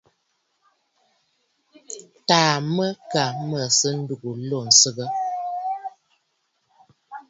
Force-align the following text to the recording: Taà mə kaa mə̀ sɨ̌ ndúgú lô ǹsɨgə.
Taà 2.27 2.51
mə 2.75 2.87
kaa 3.11 3.31
mə̀ 3.49 3.65
sɨ̌ 3.77 3.91
ndúgú 3.99 4.31
lô 4.49 4.59
ǹsɨgə. 4.69 5.05